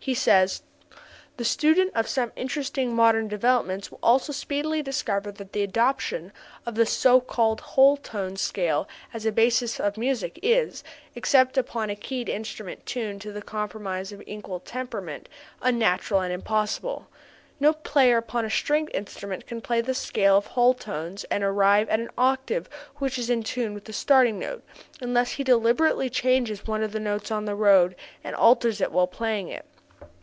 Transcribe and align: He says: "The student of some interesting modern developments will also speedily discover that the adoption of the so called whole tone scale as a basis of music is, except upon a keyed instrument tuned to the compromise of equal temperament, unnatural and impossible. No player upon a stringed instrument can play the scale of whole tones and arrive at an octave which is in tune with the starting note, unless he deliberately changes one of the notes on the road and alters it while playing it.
He 0.00 0.14
says: 0.14 0.62
"The 1.36 1.44
student 1.44 1.92
of 1.94 2.08
some 2.08 2.32
interesting 2.34 2.94
modern 2.94 3.28
developments 3.28 3.90
will 3.90 3.98
also 4.02 4.32
speedily 4.32 4.80
discover 4.80 5.30
that 5.32 5.52
the 5.52 5.62
adoption 5.64 6.32
of 6.64 6.76
the 6.76 6.86
so 6.86 7.20
called 7.20 7.60
whole 7.60 7.98
tone 7.98 8.36
scale 8.36 8.88
as 9.12 9.26
a 9.26 9.32
basis 9.32 9.78
of 9.78 9.98
music 9.98 10.38
is, 10.42 10.82
except 11.14 11.58
upon 11.58 11.90
a 11.90 11.96
keyed 11.96 12.28
instrument 12.30 12.86
tuned 12.86 13.20
to 13.20 13.32
the 13.32 13.42
compromise 13.42 14.10
of 14.10 14.22
equal 14.24 14.60
temperament, 14.60 15.28
unnatural 15.60 16.20
and 16.22 16.32
impossible. 16.32 17.08
No 17.60 17.74
player 17.74 18.16
upon 18.16 18.46
a 18.46 18.50
stringed 18.50 18.92
instrument 18.94 19.46
can 19.46 19.60
play 19.60 19.82
the 19.82 19.94
scale 19.94 20.38
of 20.38 20.46
whole 20.46 20.74
tones 20.74 21.24
and 21.24 21.44
arrive 21.44 21.86
at 21.90 22.00
an 22.00 22.10
octave 22.16 22.70
which 22.96 23.18
is 23.18 23.28
in 23.28 23.42
tune 23.42 23.74
with 23.74 23.84
the 23.84 23.92
starting 23.92 24.38
note, 24.38 24.64
unless 25.02 25.32
he 25.32 25.44
deliberately 25.44 26.08
changes 26.08 26.66
one 26.66 26.82
of 26.82 26.92
the 26.92 27.00
notes 27.00 27.30
on 27.30 27.44
the 27.44 27.56
road 27.56 27.94
and 28.24 28.34
alters 28.36 28.80
it 28.80 28.90
while 28.92 29.08
playing 29.08 29.48
it. 29.48 29.66